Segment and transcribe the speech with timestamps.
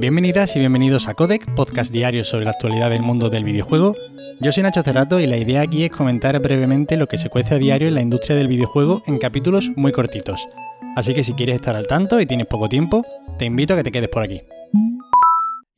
[0.00, 3.94] Bienvenidas y bienvenidos a Codec, podcast diario sobre la actualidad del mundo del videojuego.
[4.40, 7.56] Yo soy Nacho Cerrato y la idea aquí es comentar brevemente lo que se cuece
[7.56, 10.48] a diario en la industria del videojuego en capítulos muy cortitos.
[10.96, 13.04] Así que si quieres estar al tanto y tienes poco tiempo,
[13.38, 14.40] te invito a que te quedes por aquí.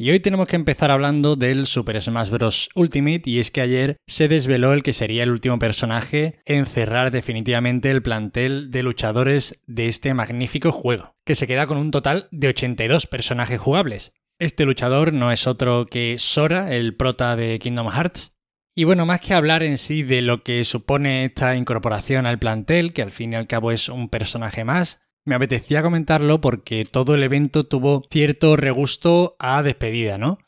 [0.02, 2.70] Y hoy tenemos que empezar hablando del Super Smash Bros.
[2.74, 7.12] Ultimate y es que ayer se desveló el que sería el último personaje en cerrar
[7.12, 12.26] definitivamente el plantel de luchadores de este magnífico juego, que se queda con un total
[12.32, 14.12] de 82 personajes jugables.
[14.40, 18.32] Este luchador no es otro que Sora, el prota de Kingdom Hearts.
[18.74, 22.92] Y bueno, más que hablar en sí de lo que supone esta incorporación al plantel,
[22.92, 27.14] que al fin y al cabo es un personaje más, me apetecía comentarlo porque todo
[27.14, 30.38] el evento tuvo cierto regusto a despedida, ¿no?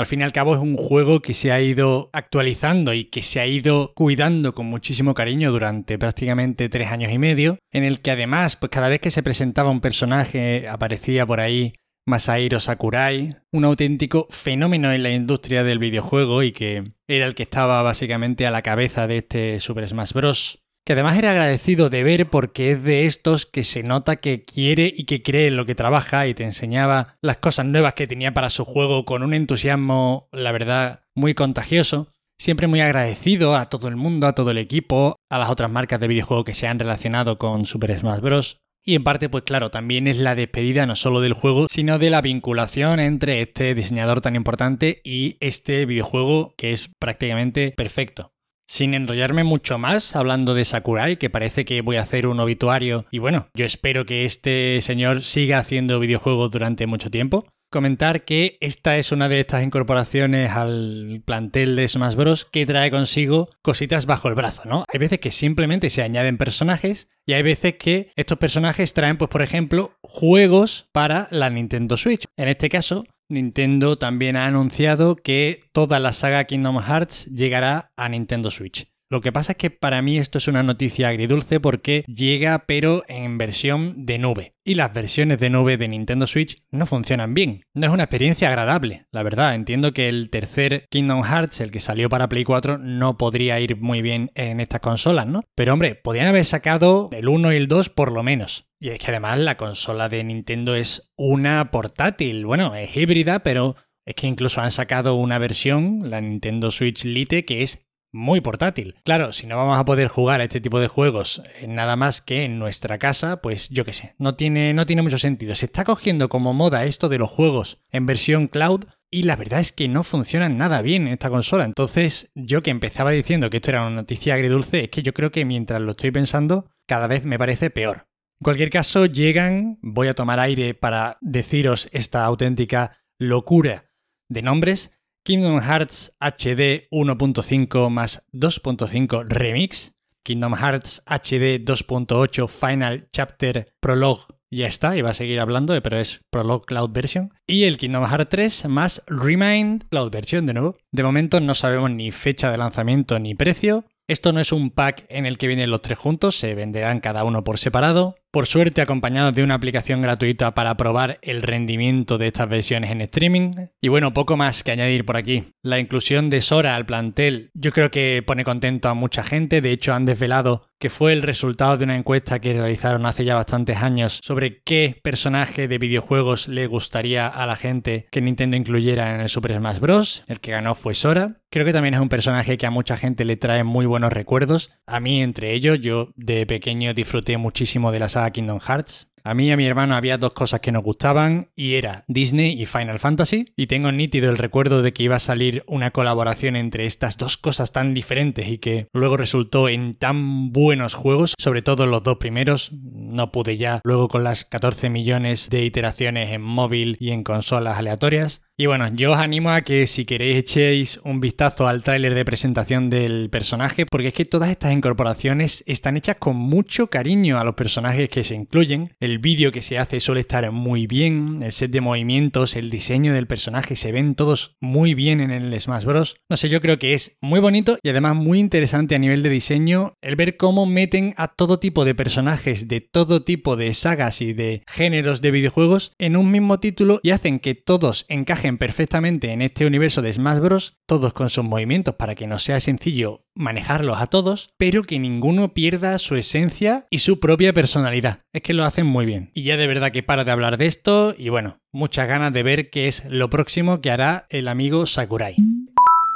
[0.00, 3.22] Al fin y al cabo es un juego que se ha ido actualizando y que
[3.22, 8.00] se ha ido cuidando con muchísimo cariño durante prácticamente tres años y medio, en el
[8.00, 11.74] que además, pues cada vez que se presentaba un personaje aparecía por ahí
[12.06, 17.42] Masahiro Sakurai, un auténtico fenómeno en la industria del videojuego y que era el que
[17.42, 22.02] estaba básicamente a la cabeza de este Super Smash Bros que además era agradecido de
[22.02, 25.66] ver porque es de estos que se nota que quiere y que cree en lo
[25.66, 29.34] que trabaja y te enseñaba las cosas nuevas que tenía para su juego con un
[29.34, 32.08] entusiasmo, la verdad, muy contagioso.
[32.38, 36.00] Siempre muy agradecido a todo el mundo, a todo el equipo, a las otras marcas
[36.00, 38.56] de videojuego que se han relacionado con Super Smash Bros.
[38.82, 42.08] Y en parte, pues claro, también es la despedida no solo del juego, sino de
[42.08, 48.32] la vinculación entre este diseñador tan importante y este videojuego que es prácticamente perfecto.
[48.72, 53.04] Sin enrollarme mucho más hablando de Sakurai, que parece que voy a hacer un obituario
[53.10, 57.44] y bueno, yo espero que este señor siga haciendo videojuegos durante mucho tiempo.
[57.68, 62.44] Comentar que esta es una de estas incorporaciones al plantel de Smash Bros.
[62.44, 64.84] que trae consigo cositas bajo el brazo, ¿no?
[64.92, 69.30] Hay veces que simplemente se añaden personajes y hay veces que estos personajes traen, pues
[69.30, 72.24] por ejemplo, juegos para la Nintendo Switch.
[72.36, 78.08] En este caso, Nintendo también ha anunciado que toda la saga Kingdom Hearts llegará a
[78.08, 78.89] Nintendo Switch.
[79.10, 83.02] Lo que pasa es que para mí esto es una noticia agridulce porque llega pero
[83.08, 84.54] en versión de nube.
[84.64, 87.64] Y las versiones de nube de Nintendo Switch no funcionan bien.
[87.74, 89.56] No es una experiencia agradable, la verdad.
[89.56, 93.76] Entiendo que el tercer Kingdom Hearts, el que salió para Play 4, no podría ir
[93.76, 95.42] muy bien en estas consolas, ¿no?
[95.56, 98.68] Pero hombre, podrían haber sacado el 1 y el 2 por lo menos.
[98.78, 102.46] Y es que además la consola de Nintendo es una portátil.
[102.46, 103.74] Bueno, es híbrida, pero
[104.06, 108.96] es que incluso han sacado una versión, la Nintendo Switch Lite, que es muy portátil.
[109.04, 112.44] Claro, si no vamos a poder jugar a este tipo de juegos nada más que
[112.44, 115.54] en nuestra casa, pues yo qué sé, no tiene, no tiene mucho sentido.
[115.54, 119.60] Se está cogiendo como moda esto de los juegos en versión cloud y la verdad
[119.60, 121.64] es que no funcionan nada bien en esta consola.
[121.64, 125.32] Entonces, yo que empezaba diciendo que esto era una noticia agridulce, es que yo creo
[125.32, 128.06] que mientras lo estoy pensando, cada vez me parece peor.
[128.40, 133.90] En cualquier caso, llegan, voy a tomar aire para deciros esta auténtica locura
[134.28, 134.92] de nombres,
[135.22, 144.66] Kingdom Hearts HD 1.5 más 2.5 Remix, Kingdom Hearts HD 2.8 Final Chapter Prologue, ya
[144.66, 148.68] está, iba a seguir hablando, pero es Prologue Cloud Version, y el Kingdom Hearts 3
[148.70, 150.74] más Remind Cloud Version de nuevo.
[150.90, 153.84] De momento no sabemos ni fecha de lanzamiento ni precio.
[154.08, 157.24] Esto no es un pack en el que vienen los tres juntos, se venderán cada
[157.24, 162.28] uno por separado por suerte acompañado de una aplicación gratuita para probar el rendimiento de
[162.28, 163.52] estas versiones en streaming.
[163.80, 165.52] Y bueno, poco más que añadir por aquí.
[165.62, 169.72] La inclusión de Sora al plantel yo creo que pone contento a mucha gente, de
[169.72, 173.76] hecho han desvelado que fue el resultado de una encuesta que realizaron hace ya bastantes
[173.76, 179.20] años sobre qué personaje de videojuegos le gustaría a la gente que Nintendo incluyera en
[179.20, 180.24] el Super Smash Bros.
[180.26, 181.36] El que ganó fue Sora.
[181.50, 184.70] Creo que también es un personaje que a mucha gente le trae muy buenos recuerdos.
[184.86, 189.10] A mí entre ellos, yo de pequeño disfruté muchísimo de la Kingdom Hearts.
[189.22, 192.60] A mí y a mi hermano había dos cosas que nos gustaban y era Disney
[192.60, 193.52] y Final Fantasy.
[193.56, 197.36] Y tengo nítido el recuerdo de que iba a salir una colaboración entre estas dos
[197.36, 202.16] cosas tan diferentes y que luego resultó en tan buenos juegos, sobre todo los dos
[202.16, 202.72] primeros.
[202.72, 207.78] No pude ya luego con las 14 millones de iteraciones en móvil y en consolas
[207.78, 208.42] aleatorias.
[208.60, 212.26] Y bueno, yo os animo a que si queréis echéis un vistazo al tráiler de
[212.26, 217.44] presentación del personaje, porque es que todas estas incorporaciones están hechas con mucho cariño a
[217.44, 218.90] los personajes que se incluyen.
[219.00, 223.14] El vídeo que se hace suele estar muy bien, el set de movimientos, el diseño
[223.14, 226.16] del personaje se ven todos muy bien en el Smash Bros.
[226.28, 229.30] No sé, yo creo que es muy bonito y además muy interesante a nivel de
[229.30, 234.20] diseño el ver cómo meten a todo tipo de personajes de todo tipo de sagas
[234.20, 239.32] y de géneros de videojuegos en un mismo título y hacen que todos encajen perfectamente
[239.32, 243.26] en este universo de Smash Bros, todos con sus movimientos para que no sea sencillo
[243.34, 248.20] manejarlos a todos, pero que ninguno pierda su esencia y su propia personalidad.
[248.32, 249.30] Es que lo hacen muy bien.
[249.34, 252.42] Y ya de verdad que paro de hablar de esto y bueno, muchas ganas de
[252.42, 255.36] ver qué es lo próximo que hará el amigo Sakurai.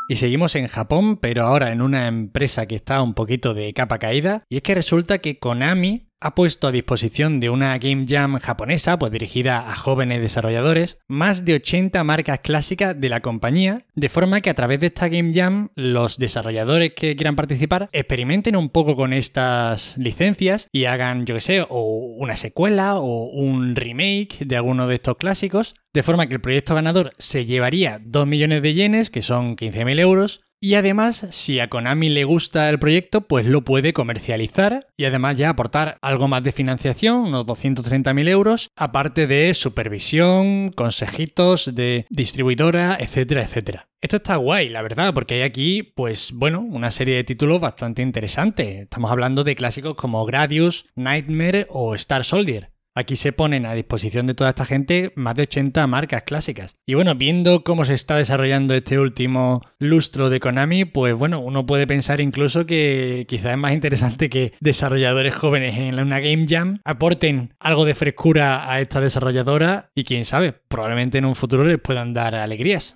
[0.07, 3.99] Y seguimos en Japón, pero ahora en una empresa que está un poquito de capa
[3.99, 8.39] caída, y es que resulta que Konami ha puesto a disposición de una Game Jam
[8.39, 14.09] japonesa, pues dirigida a jóvenes desarrolladores, más de 80 marcas clásicas de la compañía, de
[14.09, 18.71] forma que a través de esta Game Jam los desarrolladores que quieran participar experimenten un
[18.71, 24.47] poco con estas licencias y hagan, yo que sé, o una secuela o un remake
[24.47, 28.63] de alguno de estos clásicos, de forma que el proyecto ganador se llevaría 2 millones
[28.63, 33.21] de yenes, que son 15.000 euros, y además, si a Konami le gusta el proyecto,
[33.21, 38.71] pues lo puede comercializar y además ya aportar algo más de financiación, unos 230.000 euros,
[38.75, 43.89] aparte de supervisión, consejitos de distribuidora, etcétera, etcétera.
[44.01, 48.01] Esto está guay, la verdad, porque hay aquí, pues bueno, una serie de títulos bastante
[48.01, 48.85] interesantes.
[48.85, 52.74] Estamos hablando de clásicos como Gradius, Nightmare o Star Soldier.
[52.97, 56.77] Aquí se ponen a disposición de toda esta gente más de 80 marcas clásicas.
[56.87, 61.67] Y bueno, viendo cómo se está desarrollando este último lustro de Konami, pues bueno, uno
[61.67, 66.79] puede pensar incluso que quizás es más interesante que desarrolladores jóvenes en una Game Jam
[66.85, 71.81] aporten algo de frescura a esta desarrolladora y quién sabe, probablemente en un futuro les
[71.81, 72.95] puedan dar alegrías.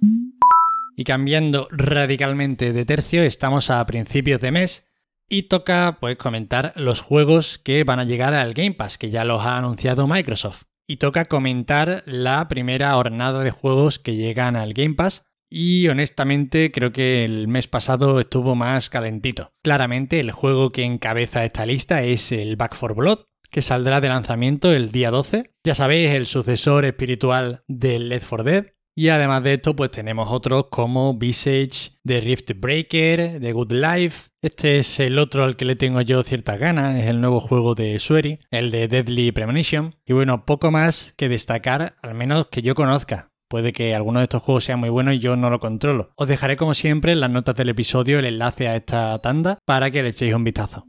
[0.96, 4.87] Y cambiando radicalmente de tercio, estamos a principios de mes
[5.28, 9.24] y toca pues comentar los juegos que van a llegar al Game Pass, que ya
[9.24, 10.62] los ha anunciado Microsoft.
[10.86, 15.24] Y toca comentar la primera jornada de juegos que llegan al Game Pass.
[15.50, 19.52] Y honestamente creo que el mes pasado estuvo más calentito.
[19.62, 23.20] Claramente el juego que encabeza esta lista es el Back for Blood,
[23.50, 25.50] que saldrá de lanzamiento el día 12.
[25.64, 28.66] Ya sabéis, el sucesor espiritual del Left 4 Dead.
[28.98, 34.30] Y además de esto, pues tenemos otros como Visage, The Rift Breaker, The Good Life.
[34.42, 37.76] Este es el otro al que le tengo yo ciertas ganas, es el nuevo juego
[37.76, 39.94] de Sueri, el de Deadly Premonition.
[40.04, 43.30] Y bueno, poco más que destacar, al menos que yo conozca.
[43.46, 46.10] Puede que alguno de estos juegos sea muy bueno y yo no lo controlo.
[46.16, 49.92] Os dejaré como siempre en las notas del episodio el enlace a esta tanda para
[49.92, 50.84] que le echéis un vistazo.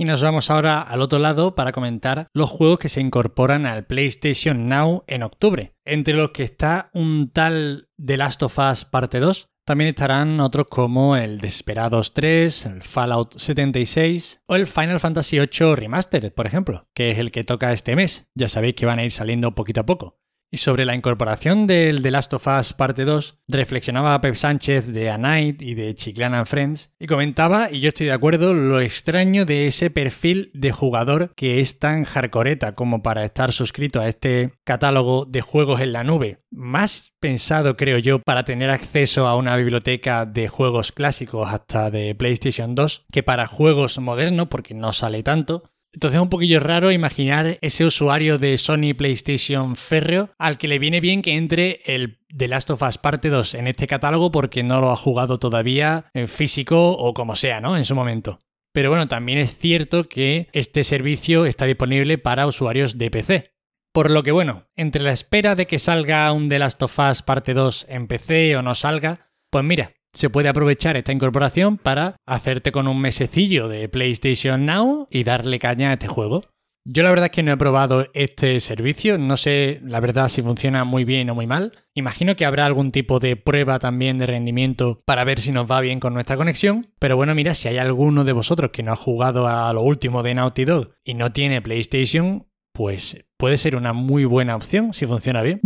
[0.00, 3.84] Y nos vamos ahora al otro lado para comentar los juegos que se incorporan al
[3.84, 9.18] PlayStation Now en octubre, entre los que está un tal The Last of Us Parte
[9.18, 9.48] 2.
[9.66, 15.74] También estarán otros como el Desperados 3, el Fallout 76 o el Final Fantasy VIII
[15.74, 18.28] Remastered, por ejemplo, que es el que toca este mes.
[18.36, 20.20] Ya sabéis que van a ir saliendo poquito a poco.
[20.50, 25.10] Y sobre la incorporación del The Last of Us Parte 2, reflexionaba Pep Sánchez de
[25.10, 29.44] A Night y de Chiclana Friends y comentaba, y yo estoy de acuerdo, lo extraño
[29.44, 34.52] de ese perfil de jugador que es tan hardcoreta como para estar suscrito a este
[34.64, 36.38] catálogo de juegos en la nube.
[36.50, 42.14] Más pensado, creo yo, para tener acceso a una biblioteca de juegos clásicos hasta de
[42.14, 45.64] PlayStation 2 que para juegos modernos, porque no sale tanto.
[45.94, 50.78] Entonces es un poquillo raro imaginar ese usuario de Sony PlayStation férreo al que le
[50.78, 54.62] viene bien que entre el The Last of Us Parte 2 en este catálogo porque
[54.62, 57.76] no lo ha jugado todavía en físico o como sea, ¿no?
[57.76, 58.38] En su momento.
[58.72, 63.54] Pero bueno, también es cierto que este servicio está disponible para usuarios de PC.
[63.92, 67.22] Por lo que bueno, entre la espera de que salga un The Last of Us
[67.22, 72.16] Parte 2 en PC o no salga, pues mira, se puede aprovechar esta incorporación para
[72.26, 76.42] hacerte con un mesecillo de PlayStation Now y darle caña a este juego.
[76.90, 80.40] Yo la verdad es que no he probado este servicio, no sé la verdad si
[80.40, 81.72] funciona muy bien o muy mal.
[81.92, 85.82] Imagino que habrá algún tipo de prueba también de rendimiento para ver si nos va
[85.82, 86.86] bien con nuestra conexión.
[86.98, 90.22] Pero bueno, mira, si hay alguno de vosotros que no ha jugado a lo último
[90.22, 95.04] de Naughty Dog y no tiene PlayStation, pues puede ser una muy buena opción si
[95.04, 95.60] funciona bien.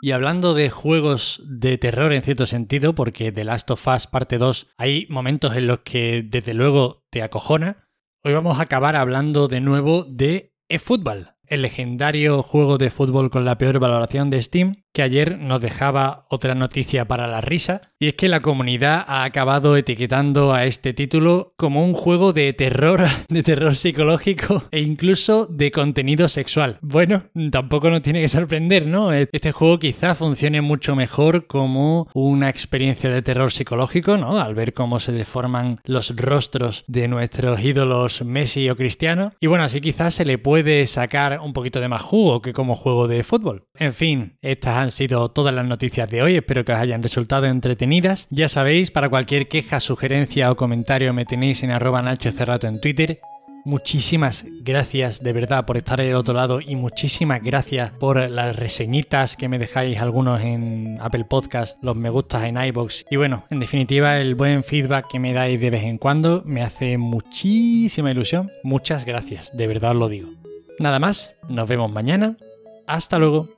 [0.00, 4.38] Y hablando de juegos de terror en cierto sentido, porque The Last of Us parte
[4.38, 7.88] 2 hay momentos en los que desde luego te acojona,
[8.22, 13.44] hoy vamos a acabar hablando de nuevo de eFootball, el legendario juego de fútbol con
[13.44, 18.08] la peor valoración de Steam, que ayer nos dejaba otra noticia para la risa, y
[18.08, 23.04] es que la comunidad ha acabado etiquetando a este título como un juego de terror,
[23.28, 26.78] de terror psicológico e incluso de contenido sexual.
[26.80, 29.12] Bueno, tampoco nos tiene que sorprender, ¿no?
[29.12, 34.40] Este juego quizá funcione mucho mejor como una experiencia de terror psicológico, ¿no?
[34.40, 39.30] Al ver cómo se deforman los rostros de nuestros ídolos Messi o Cristiano.
[39.40, 42.74] Y bueno, así quizás se le puede sacar un poquito de más jugo que como
[42.74, 43.66] juego de fútbol.
[43.74, 47.44] En fin, estas han sido todas las noticias de hoy, espero que os hayan resultado
[47.44, 48.26] entretenidas.
[48.30, 52.80] Ya sabéis, para cualquier queja, sugerencia o comentario me tenéis en arroba Nacho Cerrato en
[52.80, 53.20] Twitter.
[53.66, 59.36] muchísimas gracias de verdad por estar al otro lado y muchísimas gracias por las reseñitas
[59.36, 63.60] que me dejáis algunos en Apple Podcast, los me gustas en iBox y bueno, en
[63.60, 68.50] definitiva el buen feedback que me dais de vez en cuando me hace muchísima ilusión.
[68.62, 70.30] Muchas gracias, de verdad os lo digo.
[70.78, 72.38] Nada más, nos vemos mañana.
[72.86, 73.50] Hasta luego.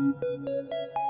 [0.00, 1.09] Thank you.